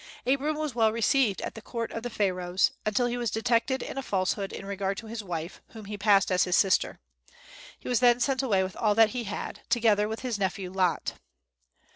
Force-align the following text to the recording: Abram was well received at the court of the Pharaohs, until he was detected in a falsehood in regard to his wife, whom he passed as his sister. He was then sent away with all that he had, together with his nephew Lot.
Abram 0.25 0.55
was 0.55 0.73
well 0.73 0.91
received 0.91 1.41
at 1.43 1.53
the 1.53 1.61
court 1.61 1.91
of 1.91 2.01
the 2.01 2.09
Pharaohs, 2.09 2.71
until 2.87 3.05
he 3.05 3.17
was 3.17 3.29
detected 3.29 3.83
in 3.83 3.99
a 3.99 4.01
falsehood 4.01 4.51
in 4.51 4.65
regard 4.65 4.97
to 4.97 5.05
his 5.05 5.23
wife, 5.23 5.61
whom 5.73 5.85
he 5.85 5.95
passed 5.95 6.31
as 6.31 6.43
his 6.45 6.57
sister. 6.57 6.97
He 7.77 7.87
was 7.87 7.99
then 7.99 8.19
sent 8.19 8.41
away 8.41 8.63
with 8.63 8.75
all 8.75 8.95
that 8.95 9.09
he 9.11 9.25
had, 9.25 9.59
together 9.69 10.07
with 10.07 10.21
his 10.21 10.39
nephew 10.39 10.71
Lot. 10.71 11.13